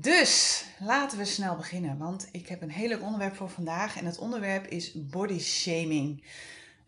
[0.00, 3.96] Dus laten we snel beginnen, want ik heb een heel leuk onderwerp voor vandaag.
[3.96, 6.24] En het onderwerp is body shaming.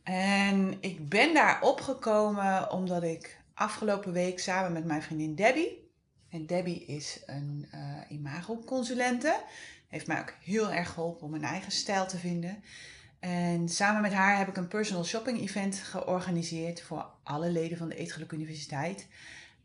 [0.03, 5.91] En ik ben daar opgekomen omdat ik afgelopen week samen met mijn vriendin Debbie.
[6.29, 9.41] En Debbie is een uh, imago-consulente.
[9.89, 12.63] Heeft mij ook heel erg geholpen om mijn eigen stijl te vinden.
[13.19, 17.89] En samen met haar heb ik een personal shopping event georganiseerd voor alle leden van
[17.89, 19.07] de Eetgeluk Universiteit.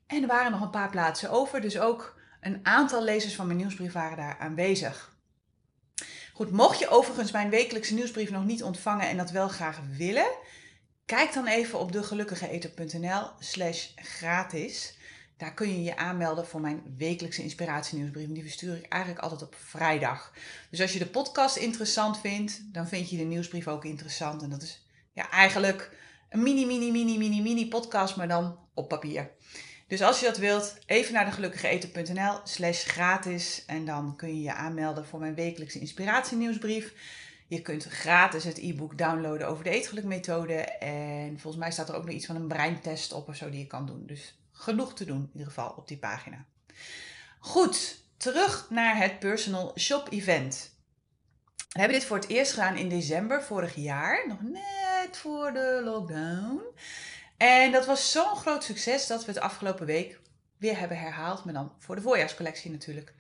[0.08, 3.58] En er waren nog een paar plaatsen over, dus ook een aantal lezers van mijn
[3.58, 5.16] nieuwsbrief waren daar aanwezig.
[6.34, 10.32] Goed, mocht je overigens mijn wekelijkse nieuwsbrief nog niet ontvangen en dat wel graag willen,
[11.06, 14.98] kijk dan even op degelukkigeeter.nl slash gratis.
[15.38, 18.28] Daar kun je je aanmelden voor mijn wekelijkse inspiratienieuwsbrief.
[18.28, 20.34] Die verstuur ik eigenlijk altijd op vrijdag.
[20.70, 24.42] Dus als je de podcast interessant vindt, dan vind je de nieuwsbrief ook interessant.
[24.42, 25.92] En dat is ja, eigenlijk
[26.30, 29.32] een mini, mini, mini, mini, mini podcast, maar dan op papier.
[29.88, 33.64] Dus als je dat wilt, even naar degelukkigeeten.nl slash gratis.
[33.68, 36.94] En dan kun je je aanmelden voor mijn wekelijkse inspiratienieuwsbrief.
[37.48, 40.54] Je kunt gratis het e-book downloaden over de eetgelukmethode.
[40.80, 43.60] En volgens mij staat er ook nog iets van een breintest op of zo die
[43.60, 44.04] je kan doen.
[44.06, 46.46] Dus genoeg te doen in ieder geval op die pagina.
[47.40, 50.72] Goed, terug naar het Personal Shop Event.
[51.70, 55.82] We hebben dit voor het eerst gedaan in december vorig jaar, nog net voor de
[55.84, 56.62] lockdown.
[57.44, 60.20] En dat was zo'n groot succes dat we het afgelopen week
[60.58, 63.14] weer hebben herhaald, maar dan voor de voorjaarscollectie natuurlijk.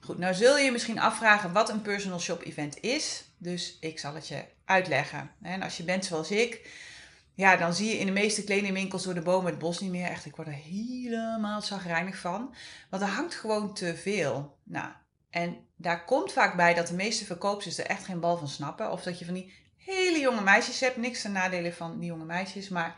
[0.00, 3.24] Goed, nou zul je je misschien afvragen wat een personal shop event is.
[3.38, 5.30] Dus ik zal het je uitleggen.
[5.42, 6.70] En als je bent zoals ik,
[7.34, 10.08] ja, dan zie je in de meeste kledingwinkels door de bomen het bos niet meer.
[10.08, 12.54] Echt, ik word er helemaal zagrijnig van.
[12.90, 14.58] Want er hangt gewoon te veel.
[14.62, 14.92] Nou,
[15.30, 18.92] en daar komt vaak bij dat de meeste verkoopsters er echt geen bal van snappen.
[18.92, 20.96] Of dat je van die hele jonge meisjes hebt.
[20.96, 22.96] Niks ten nadele van die jonge meisjes, maar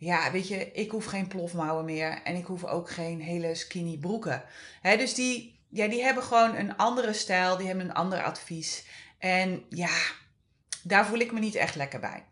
[0.00, 3.98] ja, weet je, ik hoef geen plofmouwen meer en ik hoef ook geen hele skinny
[3.98, 4.42] broeken.
[4.80, 8.84] He, dus die, ja, die hebben gewoon een andere stijl, die hebben een ander advies.
[9.18, 9.96] En ja,
[10.82, 12.24] daar voel ik me niet echt lekker bij.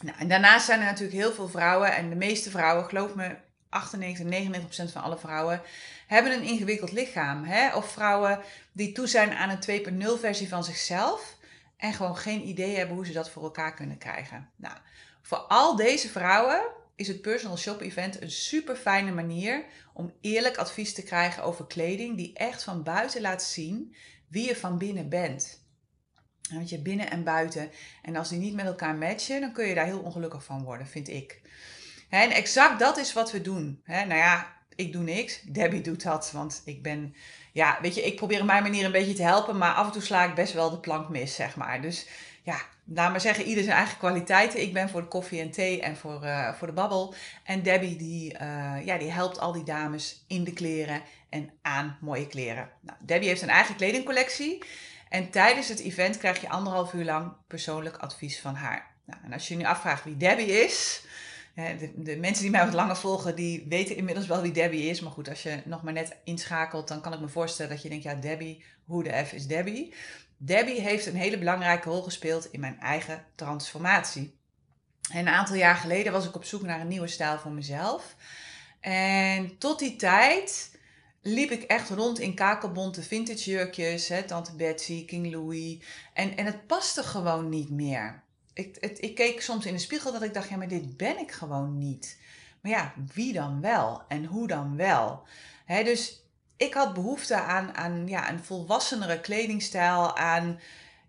[0.00, 3.36] Nou, en daarnaast zijn er natuurlijk heel veel vrouwen en de meeste vrouwen, geloof me,
[3.68, 5.62] 98, 99% van alle vrouwen
[6.06, 7.44] hebben een ingewikkeld lichaam.
[7.44, 7.74] Hè?
[7.76, 8.40] Of vrouwen
[8.72, 11.36] die toe zijn aan een 2.0 versie van zichzelf
[11.76, 14.50] en gewoon geen idee hebben hoe ze dat voor elkaar kunnen krijgen.
[14.56, 14.76] Nou,
[15.24, 16.62] voor al deze vrouwen
[16.96, 21.66] is het personal shop event een super fijne manier om eerlijk advies te krijgen over
[21.66, 23.94] kleding die echt van buiten laat zien
[24.28, 25.62] wie je van binnen bent.
[26.52, 27.70] Want je binnen en buiten.
[28.02, 30.86] En als die niet met elkaar matchen, dan kun je daar heel ongelukkig van worden,
[30.86, 31.40] vind ik.
[32.08, 33.82] En exact dat is wat we doen.
[33.86, 35.42] Nou ja, ik doe niks.
[35.42, 37.14] Debbie doet dat, want ik ben,
[37.52, 39.92] ja, weet je, ik probeer op mijn manier een beetje te helpen, maar af en
[39.92, 41.82] toe sla ik best wel de plank mis, zeg maar.
[41.82, 42.08] Dus
[42.42, 44.62] ja, laat maar zeggen, ieder zijn eigen kwaliteiten.
[44.62, 47.14] Ik ben voor de koffie en thee en voor, uh, voor de babbel.
[47.44, 51.98] En Debbie, die, uh, ja, die helpt al die dames in de kleren en aan
[52.00, 52.70] mooie kleren.
[52.80, 54.64] Nou, Debbie heeft een eigen kledingcollectie.
[55.08, 58.94] En tijdens het event krijg je anderhalf uur lang persoonlijk advies van haar.
[59.06, 61.02] Nou, en als je nu afvraagt wie Debbie is...
[61.54, 65.00] De, de, mensen die mij wat langer volgen, die weten inmiddels wel wie Debbie is.
[65.00, 67.88] Maar goed, als je nog maar net inschakelt, dan kan ik me voorstellen dat je
[67.88, 69.94] denkt, ja, Debbie, hoe de F is Debbie?
[70.36, 74.34] Debbie heeft een hele belangrijke rol gespeeld in mijn eigen transformatie.
[75.12, 78.16] En een aantal jaar geleden was ik op zoek naar een nieuwe stijl voor mezelf.
[78.80, 80.78] En tot die tijd
[81.22, 85.78] liep ik echt rond in kakelbonte vintage jurkjes, hè, Tante Betsy, King Louis.
[86.12, 88.23] En, en het paste gewoon niet meer.
[88.54, 91.18] Ik, het, ik keek soms in de spiegel dat ik dacht, ja, maar dit ben
[91.18, 92.18] ik gewoon niet.
[92.60, 94.02] Maar ja, wie dan wel?
[94.08, 95.22] En hoe dan wel?
[95.64, 96.24] Hè, dus
[96.56, 100.60] ik had behoefte aan, aan ja, een volwassenere kledingstijl, aan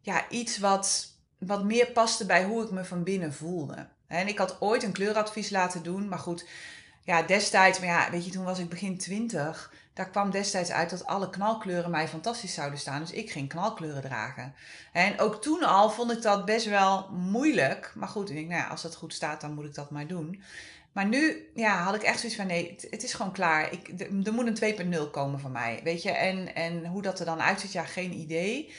[0.01, 3.87] ja, iets wat, wat meer paste bij hoe ik me van binnen voelde.
[4.07, 6.47] En ik had ooit een kleuradvies laten doen, maar goed,
[7.03, 9.73] ja, destijds, maar ja, weet je, toen was ik begin twintig.
[9.95, 12.99] Daar kwam destijds uit dat alle knalkleuren mij fantastisch zouden staan.
[12.99, 14.55] Dus ik ging knalkleuren dragen.
[14.91, 17.91] En ook toen al vond ik dat best wel moeilijk.
[17.95, 20.07] Maar goed, ik denk, nou ja, als dat goed staat, dan moet ik dat maar
[20.07, 20.43] doen.
[20.91, 23.71] Maar nu ja, had ik echt zoiets van nee, het, is gewoon klaar.
[23.71, 25.79] Ik, er moet een 2.0 komen van mij.
[25.83, 28.73] Weet je, en, en hoe dat er dan uitziet, ja, geen idee.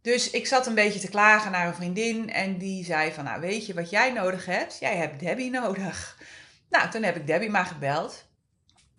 [0.00, 3.40] Dus ik zat een beetje te klagen naar een vriendin en die zei van, nou
[3.40, 4.78] weet je wat jij nodig hebt?
[4.80, 6.18] Jij hebt Debbie nodig.
[6.70, 8.24] Nou, toen heb ik Debbie maar gebeld.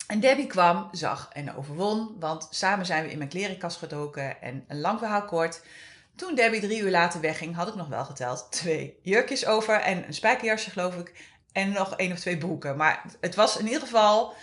[0.07, 4.41] En Debbie kwam, zag en overwon, want samen zijn we in mijn klerenkast gedoken.
[4.41, 5.61] En een lang verhaal kort,
[6.15, 10.07] toen Debbie drie uur later wegging, had ik nog wel geteld twee jurkjes over en
[10.07, 11.31] een spijkerjasje geloof ik.
[11.51, 12.77] En nog één of twee broeken.
[12.77, 14.33] Maar het was in ieder geval,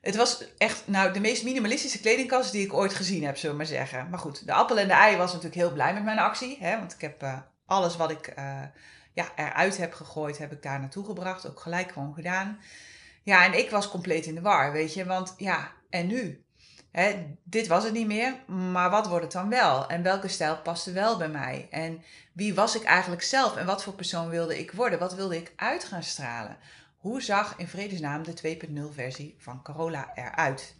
[0.00, 3.62] het was echt nou, de meest minimalistische kledingkast die ik ooit gezien heb, zullen we
[3.62, 4.10] maar zeggen.
[4.10, 6.56] Maar goed, de appel en de ei was natuurlijk heel blij met mijn actie.
[6.60, 8.62] Hè, want ik heb uh, alles wat ik uh,
[9.12, 11.48] ja, eruit heb gegooid, heb ik daar naartoe gebracht.
[11.48, 12.58] Ook gelijk gewoon gedaan.
[13.26, 15.04] Ja, en ik was compleet in de war, weet je.
[15.04, 16.44] Want ja, en nu?
[16.90, 19.88] Hè, dit was het niet meer, maar wat wordt het dan wel?
[19.88, 21.66] En welke stijl paste wel bij mij?
[21.70, 22.02] En
[22.32, 23.56] wie was ik eigenlijk zelf?
[23.56, 24.98] En wat voor persoon wilde ik worden?
[24.98, 26.56] Wat wilde ik uit gaan stralen?
[26.96, 28.58] Hoe zag in vredesnaam de
[28.90, 30.76] 2.0 versie van Corolla eruit?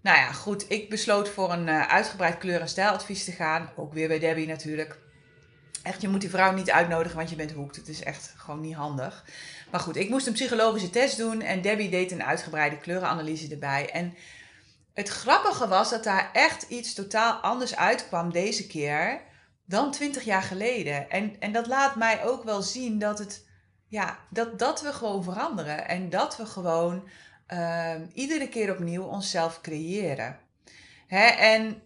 [0.00, 0.70] Nou ja, goed.
[0.70, 3.70] Ik besloot voor een uh, uitgebreid kleur- en stijladvies te gaan.
[3.76, 4.98] Ook weer bij Debbie natuurlijk.
[5.82, 7.76] Echt, je moet die vrouw niet uitnodigen, want je bent hoekt.
[7.76, 9.24] Het is echt gewoon niet handig.
[9.70, 13.90] Maar goed, ik moest een psychologische test doen en Debbie deed een uitgebreide kleurenanalyse erbij.
[13.90, 14.14] En
[14.94, 19.20] het grappige was dat daar echt iets totaal anders uitkwam deze keer
[19.64, 21.10] dan 20 jaar geleden.
[21.10, 23.46] En, en dat laat mij ook wel zien dat, het,
[23.88, 27.08] ja, dat, dat we gewoon veranderen en dat we gewoon
[27.52, 30.38] uh, iedere keer opnieuw onszelf creëren.
[31.06, 31.26] Hè?
[31.26, 31.82] En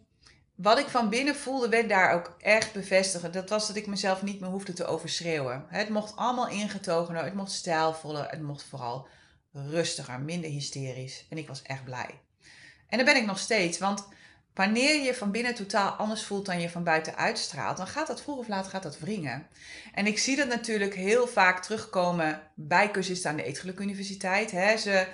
[0.63, 3.33] wat ik van binnen voelde, werd daar ook echt bevestigd.
[3.33, 5.65] Dat was dat ik mezelf niet meer hoefde te overschreeuwen.
[5.69, 9.09] Het mocht allemaal ingetogener, het mocht stijlvoller, het mocht vooral
[9.53, 11.27] rustiger, minder hysterisch.
[11.29, 12.21] En ik was echt blij.
[12.89, 14.09] En daar ben ik nog steeds, want
[14.55, 18.23] wanneer je van binnen totaal anders voelt dan je van buiten uitstraalt, dan gaat dat
[18.23, 19.47] vroeg of laat gaat dat wringen.
[19.95, 24.51] En ik zie dat natuurlijk heel vaak terugkomen bij cursisten aan de Eetgeluk Universiteit.
[24.81, 25.07] Ze,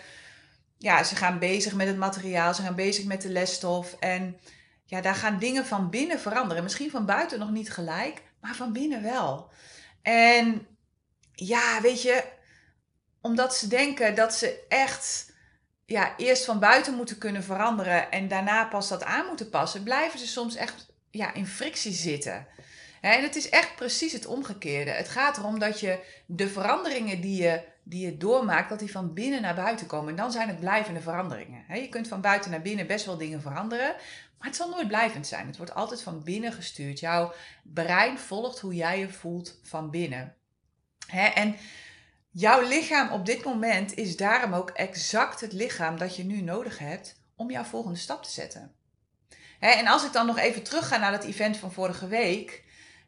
[0.78, 4.37] ja, ze gaan bezig met het materiaal, ze gaan bezig met de lesstof en
[4.86, 6.62] ja, daar gaan dingen van binnen veranderen.
[6.62, 9.50] Misschien van buiten nog niet gelijk, maar van binnen wel.
[10.02, 10.66] En
[11.32, 12.24] ja, weet je,
[13.20, 15.32] omdat ze denken dat ze echt
[15.84, 20.18] ja, eerst van buiten moeten kunnen veranderen en daarna pas dat aan moeten passen, blijven
[20.18, 22.46] ze soms echt ja, in frictie zitten.
[23.00, 24.90] En het is echt precies het omgekeerde.
[24.90, 29.14] Het gaat erom dat je de veranderingen die je, die je doormaakt, dat die van
[29.14, 30.10] binnen naar buiten komen.
[30.10, 31.81] En dan zijn het blijvende veranderingen.
[31.81, 33.94] Je kunt van buiten naar binnen best wel dingen veranderen,
[34.38, 35.46] maar het zal nooit blijvend zijn.
[35.46, 37.00] Het wordt altijd van binnen gestuurd.
[37.00, 37.32] Jouw
[37.62, 40.34] brein volgt hoe jij je voelt van binnen.
[41.34, 41.56] En
[42.31, 46.78] jouw lichaam op dit moment is daarom ook exact het lichaam dat je nu nodig
[46.78, 48.75] hebt om jouw volgende stap te zetten.
[49.58, 52.64] En als ik dan nog even terug ga naar dat event van vorige week,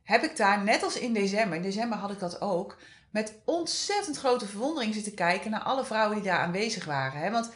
[0.08, 2.76] heb ik daar net als in december, in december had ik dat ook,
[3.10, 7.32] met ontzettend grote verwondering zitten kijken naar alle vrouwen die daar aanwezig waren.
[7.32, 7.50] Want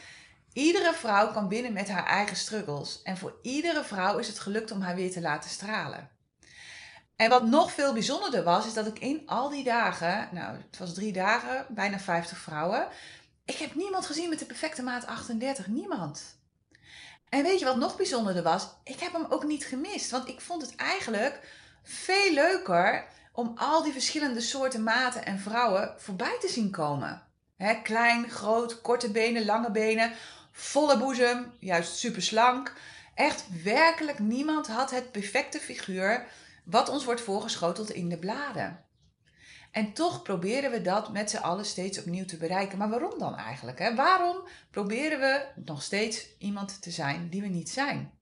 [0.53, 3.03] Iedere vrouw kan binnen met haar eigen struggles.
[3.03, 6.11] En voor iedere vrouw is het gelukt om haar weer te laten stralen.
[7.17, 10.79] En wat nog veel bijzonderder was, is dat ik in al die dagen, nou het
[10.79, 12.89] was drie dagen, bijna 50 vrouwen,
[13.45, 15.67] ik heb niemand gezien met de perfecte maat 38.
[15.67, 16.39] Niemand.
[17.29, 18.69] En weet je wat nog bijzonderder was?
[18.85, 20.11] Ik heb hem ook niet gemist.
[20.11, 21.41] Want ik vond het eigenlijk
[21.83, 27.23] veel leuker om al die verschillende soorten maten en vrouwen voorbij te zien komen.
[27.83, 30.13] klein, groot, korte benen, lange benen
[30.53, 32.73] volle boezem, juist super slank.
[33.15, 36.27] Echt werkelijk niemand had het perfecte figuur
[36.65, 38.85] wat ons wordt voorgeschoteld in de bladen.
[39.71, 42.79] En toch proberen we dat met z'n allen steeds opnieuw te bereiken.
[42.79, 43.79] Maar waarom dan eigenlijk?
[43.79, 43.95] Hè?
[43.95, 48.13] Waarom proberen we nog steeds iemand te zijn die we niet zijn?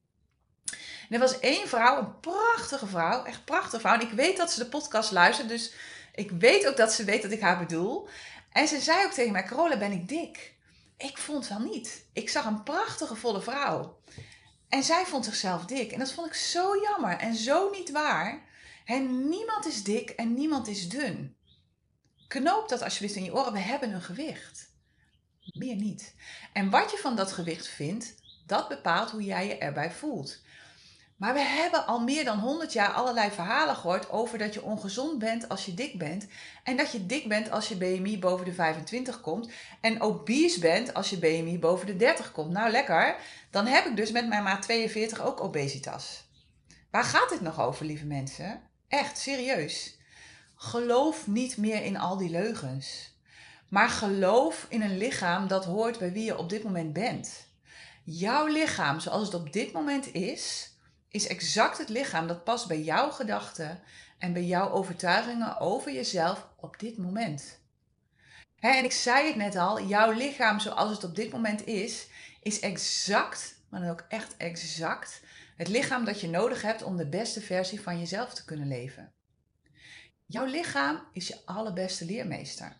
[1.11, 3.93] Er was één vrouw, een prachtige vrouw, echt prachtige vrouw.
[3.93, 5.73] En ik weet dat ze de podcast luistert, dus
[6.15, 8.07] ik weet ook dat ze weet dat ik haar bedoel.
[8.51, 10.55] En ze zei ook tegen mij, Carola, ben ik dik?
[10.97, 12.05] Ik vond wel niet.
[12.13, 13.99] Ik zag een prachtige volle vrouw.
[14.69, 15.91] En zij vond zichzelf dik.
[15.91, 18.41] En dat vond ik zo jammer en zo niet waar.
[18.85, 21.35] En niemand is dik en niemand is dun.
[22.27, 23.53] Knoop dat alsjeblieft in je oren.
[23.53, 24.73] We hebben een gewicht.
[25.41, 26.15] Meer niet.
[26.53, 28.15] En wat je van dat gewicht vindt,
[28.45, 30.39] dat bepaalt hoe jij je erbij voelt.
[31.21, 35.19] Maar we hebben al meer dan 100 jaar allerlei verhalen gehoord over dat je ongezond
[35.19, 36.27] bent als je dik bent.
[36.63, 39.49] En dat je dik bent als je BMI boven de 25 komt.
[39.81, 42.51] En obese bent als je BMI boven de 30 komt.
[42.51, 43.15] Nou lekker,
[43.49, 46.23] dan heb ik dus met mijn maat 42 ook obesitas.
[46.91, 48.61] Waar gaat dit nog over, lieve mensen?
[48.87, 49.97] Echt, serieus.
[50.55, 53.15] Geloof niet meer in al die leugens.
[53.67, 57.47] Maar geloof in een lichaam dat hoort bij wie je op dit moment bent.
[58.03, 60.70] Jouw lichaam zoals het op dit moment is
[61.11, 63.79] is exact het lichaam dat past bij jouw gedachten
[64.17, 67.59] en bij jouw overtuigingen over jezelf op dit moment.
[68.59, 72.07] en ik zei het net al, jouw lichaam zoals het op dit moment is,
[72.41, 75.21] is exact, maar dan ook echt exact,
[75.57, 79.13] het lichaam dat je nodig hebt om de beste versie van jezelf te kunnen leven.
[80.25, 82.77] Jouw lichaam is je allerbeste leermeester.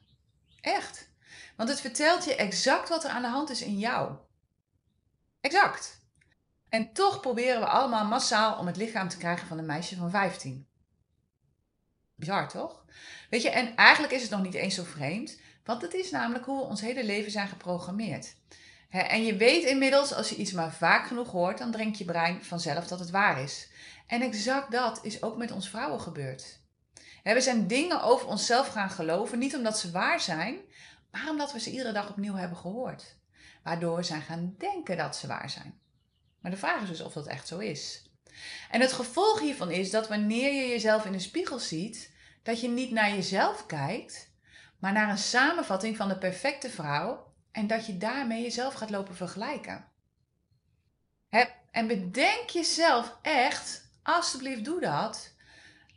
[0.61, 1.09] Echt.
[1.55, 4.15] Want het vertelt je exact wat er aan de hand is in jou.
[5.41, 6.00] Exact.
[6.71, 10.09] En toch proberen we allemaal massaal om het lichaam te krijgen van een meisje van
[10.09, 10.67] 15.
[12.15, 12.85] Bizar toch?
[13.29, 16.45] Weet je, en eigenlijk is het nog niet eens zo vreemd, want het is namelijk
[16.45, 18.35] hoe we ons hele leven zijn geprogrammeerd.
[18.89, 22.43] En je weet inmiddels, als je iets maar vaak genoeg hoort, dan denkt je brein
[22.43, 23.69] vanzelf dat het waar is.
[24.07, 26.59] En exact dat is ook met ons vrouwen gebeurd.
[27.23, 30.57] We zijn dingen over onszelf gaan geloven, niet omdat ze waar zijn,
[31.11, 33.17] maar omdat we ze iedere dag opnieuw hebben gehoord.
[33.63, 35.79] Waardoor we zijn gaan denken dat ze waar zijn.
[36.41, 38.09] Maar de vraag is dus of dat echt zo is.
[38.69, 42.11] En het gevolg hiervan is dat wanneer je jezelf in de spiegel ziet,
[42.43, 44.31] dat je niet naar jezelf kijkt,
[44.79, 49.15] maar naar een samenvatting van de perfecte vrouw en dat je daarmee jezelf gaat lopen
[49.15, 49.89] vergelijken.
[51.71, 55.33] En bedenk jezelf echt, alsjeblieft doe dat,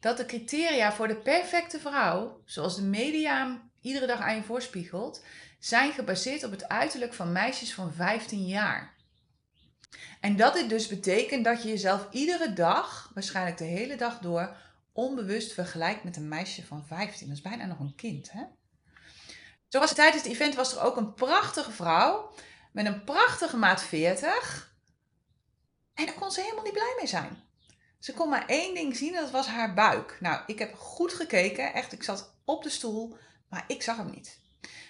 [0.00, 5.24] dat de criteria voor de perfecte vrouw, zoals de media iedere dag aan je voorspiegelt,
[5.58, 8.93] zijn gebaseerd op het uiterlijk van meisjes van 15 jaar.
[10.20, 14.56] En dat dit dus betekent dat je jezelf iedere dag, waarschijnlijk de hele dag door,
[14.92, 17.26] onbewust vergelijkt met een meisje van 15.
[17.26, 18.42] Dat is bijna nog een kind, hè?
[19.68, 22.34] Zo was tijdens het event was er ook een prachtige vrouw
[22.72, 24.74] met een prachtige maat 40.
[25.94, 27.42] En daar kon ze helemaal niet blij mee zijn.
[27.98, 30.16] Ze kon maar één ding zien en dat was haar buik.
[30.20, 33.16] Nou, ik heb goed gekeken, echt, ik zat op de stoel,
[33.48, 34.38] maar ik zag hem niet.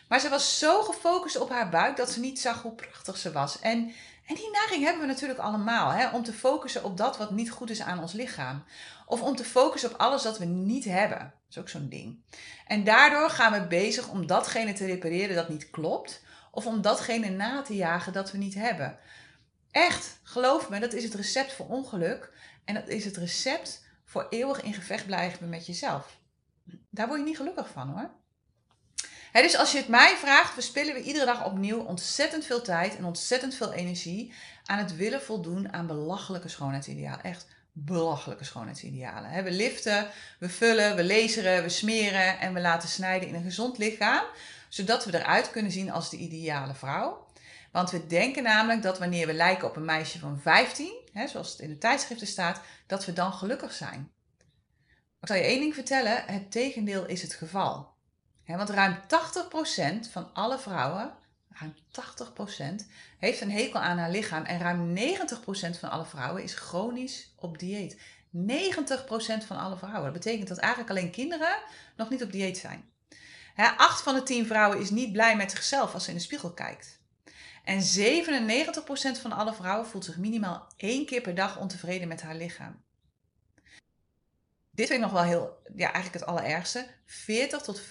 [0.09, 3.33] Maar ze was zo gefocust op haar buik dat ze niet zag hoe prachtig ze
[3.33, 3.61] was.
[3.61, 3.93] En,
[4.27, 7.51] en die neiging hebben we natuurlijk allemaal, hè, om te focussen op dat wat niet
[7.51, 8.65] goed is aan ons lichaam.
[9.07, 11.19] Of om te focussen op alles dat we niet hebben.
[11.19, 12.23] Dat is ook zo'n ding.
[12.67, 16.23] En daardoor gaan we bezig om datgene te repareren dat niet klopt.
[16.51, 18.99] Of om datgene na te jagen dat we niet hebben.
[19.71, 22.33] Echt, geloof me, dat is het recept voor ongeluk.
[22.65, 26.19] En dat is het recept voor eeuwig in gevecht blijven met jezelf.
[26.91, 28.11] Daar word je niet gelukkig van hoor.
[29.43, 33.05] Dus als je het mij vraagt, verspillen we iedere dag opnieuw ontzettend veel tijd en
[33.05, 34.33] ontzettend veel energie
[34.65, 37.23] aan het willen voldoen aan belachelijke schoonheidsidealen.
[37.23, 39.45] Echt belachelijke schoonheidsidealen.
[39.45, 43.79] we liften, we vullen, we laseren, we smeren en we laten snijden in een gezond
[43.79, 44.25] lichaam,
[44.69, 47.27] zodat we eruit kunnen zien als de ideale vrouw.
[47.73, 51.51] Want we denken namelijk dat wanneer we lijken op een meisje van 15, hè, zoals
[51.51, 54.13] het in de tijdschriften staat, dat we dan gelukkig zijn.
[55.21, 57.94] Ik zal je één ding vertellen, het tegendeel is het geval.
[58.47, 58.99] Want ruim
[60.07, 61.13] 80% van alle vrouwen,
[61.49, 61.75] ruim
[62.83, 62.87] 80%,
[63.19, 64.45] heeft een hekel aan haar lichaam.
[64.45, 67.97] En ruim 90% van alle vrouwen is chronisch op dieet.
[67.97, 67.99] 90%
[69.47, 70.03] van alle vrouwen.
[70.03, 71.59] Dat betekent dat eigenlijk alleen kinderen
[71.97, 72.93] nog niet op dieet zijn.
[73.57, 76.53] 8 van de 10 vrouwen is niet blij met zichzelf als ze in de spiegel
[76.53, 76.99] kijkt.
[77.65, 82.35] En 97% van alle vrouwen voelt zich minimaal één keer per dag ontevreden met haar
[82.35, 82.83] lichaam.
[84.75, 86.87] Dit vind ik nog wel heel, ja, eigenlijk het allerergste.
[87.05, 87.85] 40 tot 50%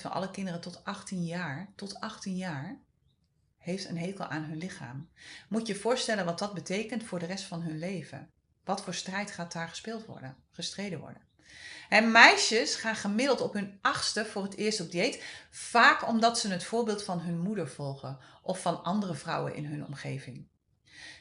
[0.00, 2.80] van alle kinderen tot 18 jaar, tot 18 jaar,
[3.58, 5.10] heeft een hekel aan hun lichaam.
[5.48, 8.30] Moet je je voorstellen wat dat betekent voor de rest van hun leven.
[8.64, 11.22] Wat voor strijd gaat daar gespeeld worden, gestreden worden?
[11.88, 15.22] En meisjes gaan gemiddeld op hun achtste voor het eerst op dieet.
[15.50, 19.86] Vaak omdat ze het voorbeeld van hun moeder volgen of van andere vrouwen in hun
[19.86, 20.48] omgeving.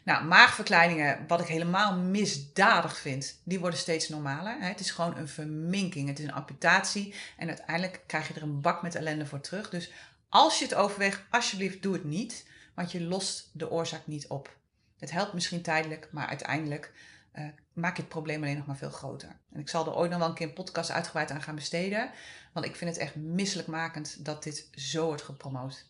[0.04, 4.56] Nou, maagverkleiningen, wat ik helemaal misdadig vind, die worden steeds normaler.
[4.60, 8.62] Het is gewoon een verminking, het is een amputatie en uiteindelijk krijg je er een
[8.62, 9.70] bak met ellende voor terug.
[9.70, 9.92] Dus
[10.30, 14.58] als je het overweegt, alsjeblieft doe het niet, want je lost de oorzaak niet op.
[15.00, 16.92] Het helpt misschien tijdelijk, maar uiteindelijk
[17.36, 19.30] uh, maak je het probleem alleen nog maar veel groter.
[19.52, 22.12] En ik zal er ooit nog wel een keer een podcast uitgebreid aan gaan besteden.
[22.54, 25.86] Want ik vind het echt misselijkmakend dat dit zo wordt gepromoot.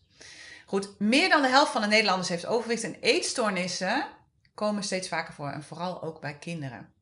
[0.66, 4.06] Goed, meer dan de helft van de Nederlanders heeft overwicht en eetstoornissen
[4.54, 5.48] komen steeds vaker voor.
[5.48, 6.92] En vooral ook bij kinderen.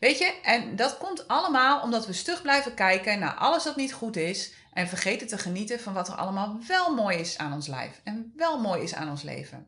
[0.00, 3.92] Weet je, en dat komt allemaal omdat we stug blijven kijken naar alles wat niet
[3.92, 4.52] goed is.
[4.72, 8.00] En vergeten te genieten van wat er allemaal wel mooi is aan ons lijf.
[8.04, 9.66] En wel mooi is aan ons leven.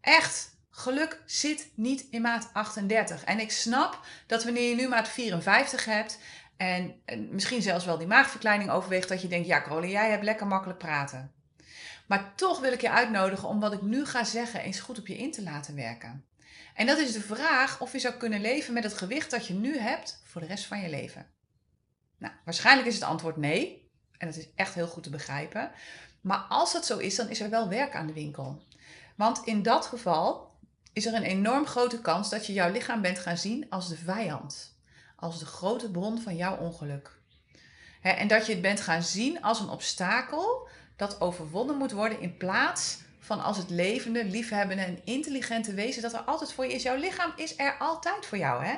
[0.00, 3.24] Echt, Geluk zit niet in maat 38.
[3.24, 6.18] En ik snap dat wanneer je nu maat 54 hebt
[6.56, 10.46] en, misschien zelfs wel die maagverkleining overweegt, dat je denkt, ja Caroline, jij hebt lekker
[10.46, 11.32] makkelijk praten.
[12.06, 15.06] Maar toch wil ik je uitnodigen om wat ik nu ga zeggen eens goed op
[15.06, 16.24] je in te laten werken.
[16.74, 19.54] En dat is de vraag of je zou kunnen leven met het gewicht dat je
[19.54, 21.26] nu hebt voor de rest van je leven.
[22.18, 23.90] Nou, waarschijnlijk is het antwoord nee.
[24.18, 25.70] En dat is echt heel goed te begrijpen.
[26.20, 28.62] Maar als dat zo is, dan is er wel werk aan de winkel.
[29.16, 30.52] Want in dat geval
[30.92, 33.96] is er een enorm grote kans dat je jouw lichaam bent gaan zien als de
[33.96, 34.76] vijand,
[35.16, 37.18] als de grote bron van jouw ongeluk.
[38.00, 42.36] en dat je het bent gaan zien als een obstakel dat overwonnen moet worden in
[42.36, 46.82] plaats van als het levende, liefhebbende en intelligente wezen dat er altijd voor je is.
[46.82, 48.64] Jouw lichaam is er altijd voor jou.
[48.64, 48.74] Hè?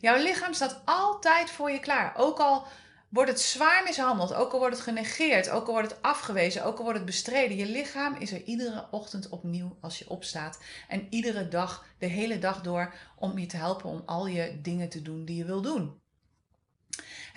[0.00, 2.12] Jouw lichaam staat altijd voor je klaar.
[2.16, 2.66] Ook al
[3.08, 6.76] wordt het zwaar mishandeld, ook al wordt het genegeerd, ook al wordt het afgewezen, ook
[6.76, 7.56] al wordt het bestreden.
[7.56, 10.58] Je lichaam is er iedere ochtend opnieuw als je opstaat.
[10.88, 14.88] En iedere dag, de hele dag door, om je te helpen om al je dingen
[14.88, 16.00] te doen die je wil doen.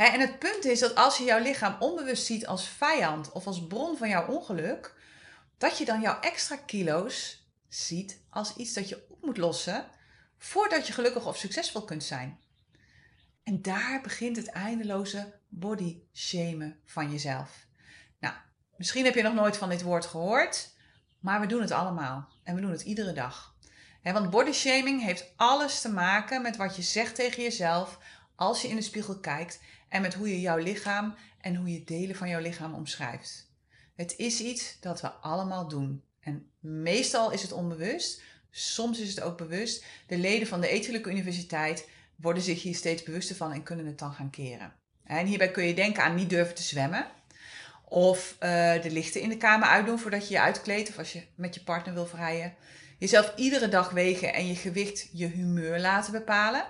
[0.06, 3.68] En het punt is dat als je jouw lichaam onbewust ziet als vijand of als
[3.68, 4.96] bron van jouw ongeluk,
[5.58, 9.86] dat je dan jouw extra kilo's ziet als iets dat je op moet lossen
[10.38, 12.39] voordat je gelukkig of succesvol kunt zijn.
[13.44, 17.65] En daar begint het eindeloze body shamen van jezelf.
[18.20, 18.34] Nou,
[18.77, 20.70] misschien heb je nog nooit van dit woord gehoord,
[21.20, 23.56] maar we doen het allemaal en we doen het iedere dag.
[24.03, 28.00] want body shaming heeft alles te maken met wat je zegt tegen jezelf
[28.36, 31.84] als je in de spiegel kijkt en met hoe je jouw lichaam en hoe je
[31.84, 33.51] delen van jouw lichaam omschrijft.
[33.96, 36.03] Het is iets dat we allemaal doen.
[36.19, 39.84] En meestal is het onbewust, soms is het ook bewust.
[40.08, 44.00] De leden van de Ethische Universiteit worden zich hier steeds bewuster van en kunnen het
[44.00, 44.74] dan gaan keren.
[45.03, 47.08] En hierbij kun je denken aan niet durven te zwemmen.
[47.84, 50.89] Of uh, de lichten in de kamer uitdoen voordat je je uitkleedt.
[50.89, 52.55] Of als je met je partner wil vrijen.
[52.98, 56.65] Jezelf iedere dag wegen en je gewicht je humeur laten bepalen.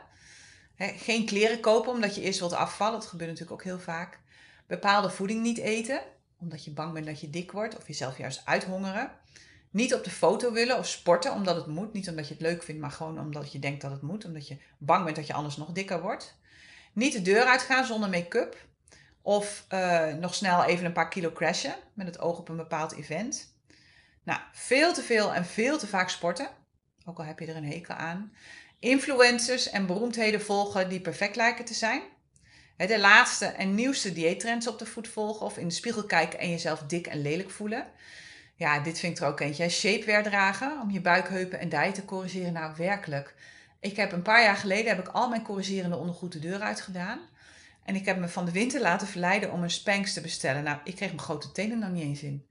[0.80, 3.00] Geen kleren kopen omdat je eerst wilt afvallen.
[3.00, 4.20] Dat gebeurt natuurlijk ook heel vaak.
[4.68, 6.02] Bepaalde voeding niet eten.
[6.38, 7.78] Omdat je bang bent dat je dik wordt.
[7.78, 9.12] Of jezelf juist uithongeren.
[9.72, 11.94] Niet op de foto willen of sporten omdat het moet.
[11.94, 14.26] Niet omdat je het leuk vindt, maar gewoon omdat je denkt dat het moet.
[14.26, 16.38] Omdat je bang bent dat je anders nog dikker wordt.
[16.94, 18.68] Niet de deur uitgaan zonder make-up.
[19.22, 22.94] Of uh, nog snel even een paar kilo crashen met het oog op een bepaald
[22.94, 23.54] event.
[24.24, 26.50] Nou, veel te veel en veel te vaak sporten.
[27.06, 28.34] Ook al heb je er een hekel aan.
[28.80, 32.02] Influencers en beroemdheden volgen die perfect lijken te zijn.
[32.78, 36.50] De laatste en nieuwste dieettrends op de voet volgen of in de spiegel kijken en
[36.50, 37.88] jezelf dik en lelijk voelen.
[38.56, 39.70] Ja, dit vind ik er ook eentje.
[39.70, 42.54] Shapewear dragen om je buikheupen en dijen te corrigeren.
[42.54, 43.36] Nou, werkelijk.
[43.80, 47.20] Ik heb een paar jaar geleden heb ik al mijn corrigerende ondergoed de deur uitgedaan.
[47.86, 50.64] En ik heb me van de winter laten verleiden om een Spanx te bestellen.
[50.64, 52.46] Nou, ik kreeg mijn grote tenen nog niet eens in.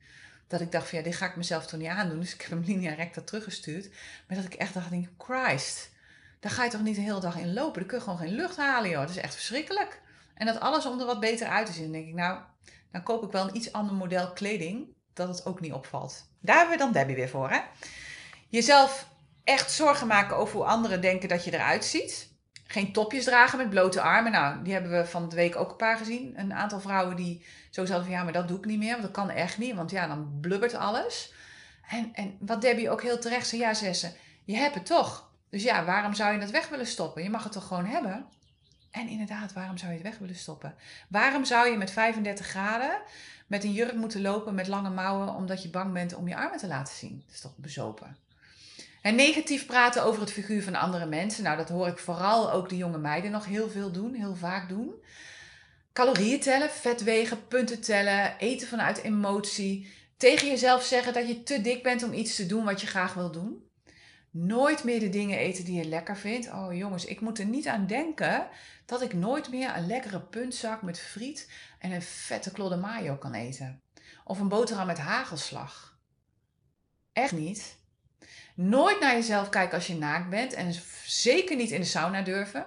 [0.46, 2.20] Dat ik dacht van ja, dit ga ik mezelf toch niet aandoen.
[2.20, 3.88] Dus ik heb hem linea recta teruggestuurd.
[4.26, 5.90] Maar dat ik echt dacht, denk, Christ,
[6.40, 7.78] daar ga je toch niet de hele dag in lopen.
[7.78, 9.00] Dan kun je gewoon geen lucht halen joh.
[9.00, 10.00] Dat is echt verschrikkelijk.
[10.34, 11.82] En dat alles om er wat beter uit te zien.
[11.82, 12.38] Dan denk ik, nou,
[12.92, 14.96] dan koop ik wel een iets ander model kleding.
[15.12, 16.30] Dat het ook niet opvalt.
[16.40, 17.60] Daar hebben we dan Debbie weer voor hè.
[18.48, 19.08] Jezelf
[19.44, 22.36] echt zorgen maken over hoe anderen denken dat je eruit ziet.
[22.66, 24.32] Geen topjes dragen met blote armen.
[24.32, 26.32] Nou, die hebben we van de week ook een paar gezien.
[26.36, 28.90] Een aantal vrouwen die zo zeiden van ja, maar dat doe ik niet meer.
[28.90, 29.74] Want dat kan echt niet.
[29.74, 31.32] Want ja, dan blubbert alles.
[31.88, 34.10] En, en wat Debbie ook heel terecht zei, ja, zei ze,
[34.44, 35.27] je hebt het toch.
[35.50, 37.22] Dus ja, waarom zou je dat weg willen stoppen?
[37.22, 38.26] Je mag het toch gewoon hebben?
[38.90, 40.74] En inderdaad, waarom zou je het weg willen stoppen?
[41.08, 43.00] Waarom zou je met 35 graden
[43.46, 46.58] met een jurk moeten lopen met lange mouwen omdat je bang bent om je armen
[46.58, 47.22] te laten zien?
[47.26, 48.16] Dat is toch bezopen?
[49.02, 51.44] En negatief praten over het figuur van andere mensen.
[51.44, 54.68] Nou, dat hoor ik vooral ook de jonge meiden nog heel veel doen, heel vaak
[54.68, 54.94] doen.
[55.92, 59.92] Calorieën tellen, vet wegen, punten tellen, eten vanuit emotie.
[60.16, 63.14] Tegen jezelf zeggen dat je te dik bent om iets te doen wat je graag
[63.14, 63.67] wil doen.
[64.30, 66.52] Nooit meer de dingen eten die je lekker vindt.
[66.52, 68.48] Oh jongens, ik moet er niet aan denken
[68.86, 73.34] dat ik nooit meer een lekkere puntzak met friet en een vette klodde mayo kan
[73.34, 73.82] eten.
[74.24, 75.98] Of een boterham met hagelslag.
[77.12, 77.76] Echt niet.
[78.54, 82.66] Nooit naar jezelf kijken als je naakt bent en zeker niet in de sauna durven.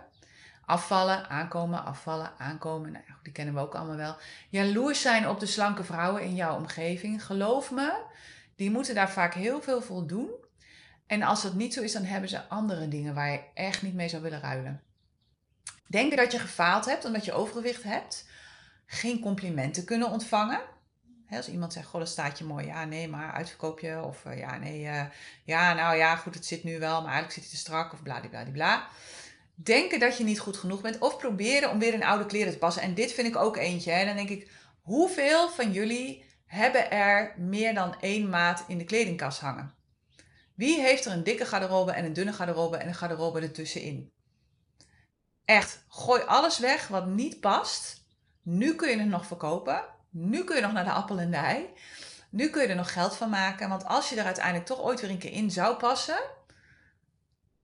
[0.65, 2.91] Afvallen, aankomen, afvallen, aankomen.
[2.91, 4.15] Nou, die kennen we ook allemaal wel.
[4.50, 7.26] Jaloers zijn op de slanke vrouwen in jouw omgeving.
[7.26, 8.04] Geloof me,
[8.56, 10.30] die moeten daar vaak heel veel voor doen.
[11.12, 13.93] En als dat niet zo is, dan hebben ze andere dingen waar je echt niet
[13.93, 14.82] mee zou willen ruilen.
[15.88, 18.28] Denken dat je gefaald hebt omdat je overgewicht hebt.
[18.86, 20.62] Geen complimenten kunnen ontvangen
[21.30, 22.65] als iemand zegt, goh, dat staat je mooi.
[22.65, 24.02] Ja, nee, maar uitverkoop je.
[24.04, 25.04] Of uh, ja, nee, uh,
[25.43, 27.93] ja, nou ja, goed, het zit nu wel, maar eigenlijk zit het te strak.
[27.93, 28.88] Of bladibladibla.
[29.56, 31.00] Denken dat je niet goed genoeg bent.
[31.00, 32.82] Of proberen om weer in oude kleren te passen.
[32.82, 33.91] En dit vind ik ook eentje.
[33.91, 38.86] En dan denk ik, hoeveel van jullie hebben er meer dan één maat in de
[38.86, 39.80] kledingkast hangen?
[40.62, 44.12] Wie heeft er een dikke garderobe en een dunne garderobe en een garderobe ertussenin?
[45.45, 48.04] Echt, gooi alles weg wat niet past.
[48.41, 49.84] Nu kun je het nog verkopen.
[50.10, 51.69] Nu kun je nog naar de appel en ei.
[52.30, 53.69] Nu kun je er nog geld van maken.
[53.69, 56.19] Want als je er uiteindelijk toch ooit weer een keer in zou passen,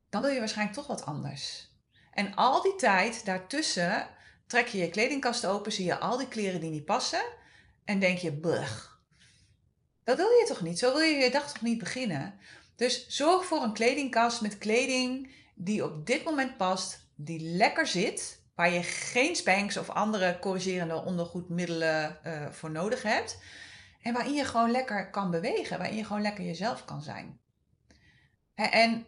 [0.09, 1.69] dan wil je waarschijnlijk toch wat anders.
[2.11, 4.07] En al die tijd daartussen
[4.47, 7.23] trek je je kledingkast open, zie je al die kleren die niet passen
[7.85, 8.99] en denk je, bug.
[10.03, 10.79] Dat wil je toch niet?
[10.79, 12.39] Zo wil je je dag toch niet beginnen?
[12.77, 18.41] Dus zorg voor een kledingkast met kleding die op dit moment past, die lekker zit,
[18.55, 23.39] waar je geen spanks of andere corrigerende ondergoedmiddelen uh, voor nodig hebt.
[24.01, 27.39] En waarin je gewoon lekker kan bewegen, waarin je gewoon lekker jezelf kan zijn.
[28.55, 29.05] En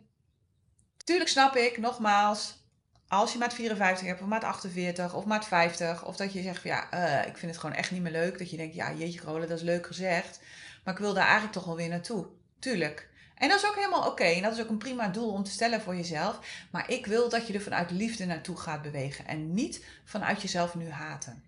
[0.98, 2.64] natuurlijk snap ik, nogmaals,
[3.08, 6.62] als je maat 54 hebt, of maat 48, of maat 50, of dat je zegt
[6.62, 8.38] van ja, eh, ik vind het gewoon echt niet meer leuk.
[8.38, 10.40] Dat je denkt, ja, jeetje Rolle, dat is leuk gezegd.
[10.84, 12.28] Maar ik wil daar eigenlijk toch wel weer naartoe.
[12.60, 13.10] Tuurlijk.
[13.40, 14.24] En dat is ook helemaal oké.
[14.24, 16.40] En dat is ook een prima doel om te stellen voor jezelf.
[16.72, 19.28] Maar ik wil dat je er vanuit liefde naartoe gaat bewegen.
[19.28, 21.44] En niet vanuit jezelf nu haten.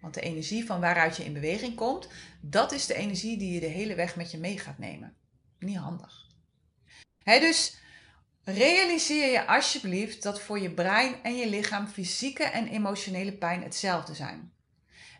[0.00, 2.08] Want de energie van waaruit je in beweging komt,
[2.40, 5.14] dat is de energie die je de hele weg met je mee gaat nemen.
[5.58, 6.26] Niet handig.
[7.24, 7.76] Dus
[8.44, 14.14] realiseer je alsjeblieft dat voor je brein en je lichaam fysieke en emotionele pijn hetzelfde
[14.14, 14.52] zijn.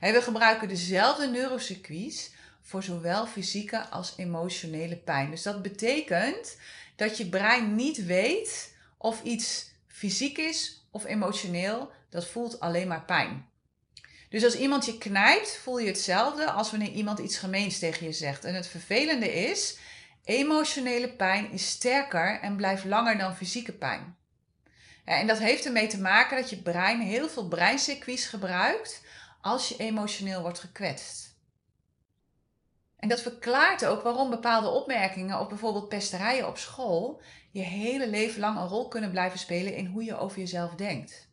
[0.00, 2.30] we gebruiken dezelfde neurocircuits
[2.62, 5.30] voor zowel fysieke als emotionele pijn.
[5.30, 6.56] Dus dat betekent
[6.96, 11.90] dat je brein niet weet of iets fysiek is of emotioneel.
[12.10, 13.48] Dat voelt alleen maar pijn.
[14.28, 18.12] Dus als iemand je knijpt, voel je hetzelfde als wanneer iemand iets gemeens tegen je
[18.12, 18.44] zegt.
[18.44, 19.78] En het vervelende is,
[20.24, 24.18] emotionele pijn is sterker en blijft langer dan fysieke pijn.
[25.04, 29.02] en dat heeft ermee te maken dat je brein heel veel breincircuits gebruikt
[29.40, 31.29] als je emotioneel wordt gekwetst.
[33.00, 38.40] En dat verklaart ook waarom bepaalde opmerkingen of bijvoorbeeld pesterijen op school je hele leven
[38.40, 41.28] lang een rol kunnen blijven spelen in hoe je over jezelf denkt.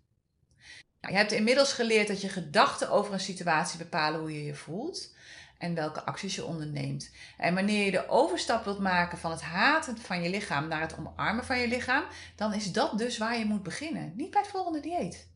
[1.01, 4.55] Nou, je hebt inmiddels geleerd dat je gedachten over een situatie bepalen hoe je je
[4.55, 5.15] voelt
[5.57, 7.11] en welke acties je onderneemt.
[7.37, 10.97] En wanneer je de overstap wilt maken van het haten van je lichaam naar het
[10.97, 12.03] omarmen van je lichaam,
[12.35, 14.13] dan is dat dus waar je moet beginnen.
[14.15, 15.27] Niet bij het volgende dieet,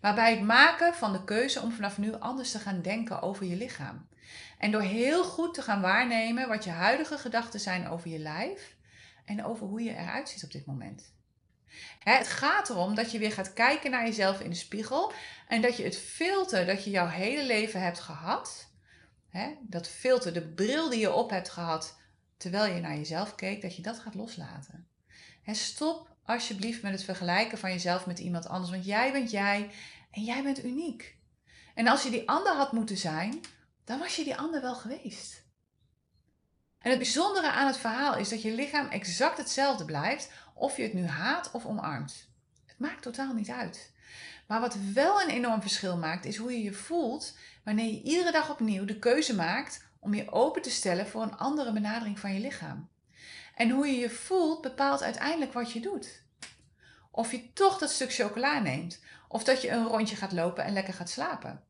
[0.00, 3.46] maar bij het maken van de keuze om vanaf nu anders te gaan denken over
[3.46, 4.06] je lichaam.
[4.58, 8.76] En door heel goed te gaan waarnemen wat je huidige gedachten zijn over je lijf
[9.24, 11.14] en over hoe je eruit ziet op dit moment.
[11.98, 15.12] Het gaat erom dat je weer gaat kijken naar jezelf in de spiegel
[15.48, 18.70] en dat je het filter dat je jouw hele leven hebt gehad,
[19.60, 21.96] dat filter, de bril die je op hebt gehad
[22.36, 24.88] terwijl je naar jezelf keek, dat je dat gaat loslaten.
[25.46, 29.70] Stop alsjeblieft met het vergelijken van jezelf met iemand anders, want jij bent jij
[30.10, 31.16] en jij bent uniek.
[31.74, 33.40] En als je die ander had moeten zijn,
[33.86, 35.44] dan was je die ander wel geweest.
[36.78, 40.82] En het bijzondere aan het verhaal is dat je lichaam exact hetzelfde blijft, of je
[40.82, 42.28] het nu haat of omarmt.
[42.66, 43.92] Het maakt totaal niet uit.
[44.46, 48.32] Maar wat wel een enorm verschil maakt, is hoe je je voelt wanneer je iedere
[48.32, 52.34] dag opnieuw de keuze maakt om je open te stellen voor een andere benadering van
[52.34, 52.88] je lichaam.
[53.54, 56.22] En hoe je je voelt bepaalt uiteindelijk wat je doet.
[57.10, 60.72] Of je toch dat stuk chocola neemt, of dat je een rondje gaat lopen en
[60.72, 61.65] lekker gaat slapen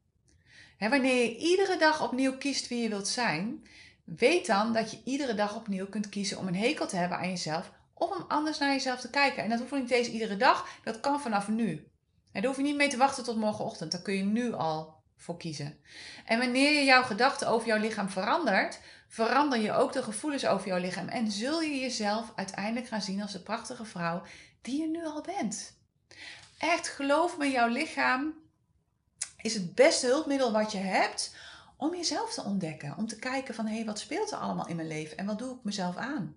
[0.79, 3.67] wanneer je iedere dag opnieuw kiest wie je wilt zijn,
[4.05, 7.29] weet dan dat je iedere dag opnieuw kunt kiezen om een hekel te hebben aan
[7.29, 9.43] jezelf of om anders naar jezelf te kijken.
[9.43, 11.89] En dat hoeft niet eens iedere dag, dat kan vanaf nu.
[12.33, 14.95] En daar hoef je niet mee te wachten tot morgenochtend, daar kun je nu al
[15.17, 15.79] voor kiezen.
[16.25, 20.67] En wanneer je jouw gedachten over jouw lichaam verandert, verander je ook de gevoelens over
[20.67, 24.23] jouw lichaam en zul je jezelf uiteindelijk gaan zien als de prachtige vrouw
[24.63, 25.79] die je nu al bent.
[26.59, 28.35] Echt, geloof me, jouw lichaam
[29.37, 31.35] is het beste hulpmiddel wat je hebt
[31.77, 32.97] om jezelf te ontdekken.
[32.97, 35.39] Om te kijken van hé, hey, wat speelt er allemaal in mijn leven en wat
[35.39, 36.37] doe ik mezelf aan?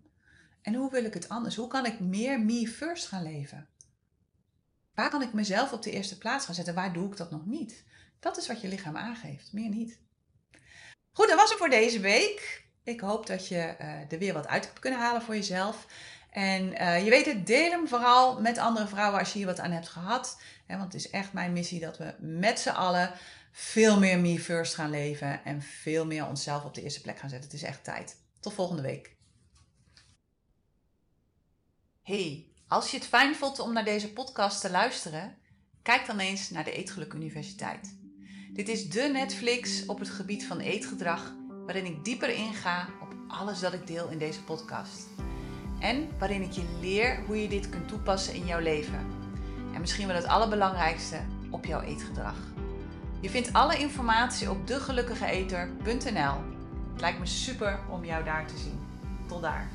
[0.62, 1.56] En hoe wil ik het anders?
[1.56, 3.68] Hoe kan ik meer me first gaan leven?
[4.94, 6.74] Waar kan ik mezelf op de eerste plaats gaan zetten?
[6.74, 7.84] Waar doe ik dat nog niet?
[8.20, 10.00] Dat is wat je lichaam aangeeft, meer niet.
[11.12, 12.68] Goed, dat was het voor deze week.
[12.84, 15.86] Ik hoop dat je uh, er weer wat uit hebt kunnen halen voor jezelf.
[16.30, 19.60] En uh, je weet het, deel hem vooral met andere vrouwen als je hier wat
[19.60, 20.42] aan hebt gehad.
[20.78, 23.14] Want het is echt mijn missie dat we met z'n allen
[23.52, 25.44] veel meer me first gaan leven.
[25.46, 27.50] En veel meer onszelf op de eerste plek gaan zetten.
[27.50, 28.18] Het is echt tijd.
[28.40, 29.16] Tot volgende week.
[32.02, 35.38] Hey, als je het fijn vond om naar deze podcast te luisteren,
[35.82, 37.98] kijk dan eens naar de Eetgeluk Universiteit.
[38.54, 41.34] Dit is de Netflix op het gebied van eetgedrag,
[41.66, 45.08] waarin ik dieper inga op alles dat ik deel in deze podcast
[45.80, 49.19] en waarin ik je leer hoe je dit kunt toepassen in jouw leven.
[49.80, 51.18] En misschien wel het allerbelangrijkste,
[51.50, 52.36] op jouw eetgedrag.
[53.20, 56.36] Je vindt alle informatie op degelukkigeeter.nl.
[56.92, 58.80] Het lijkt me super om jou daar te zien.
[59.28, 59.68] Tot daar.